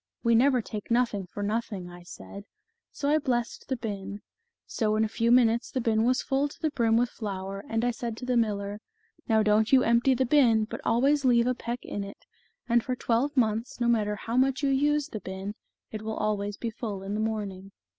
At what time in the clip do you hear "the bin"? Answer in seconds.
3.67-4.23, 5.69-6.05, 10.15-10.65, 15.09-15.53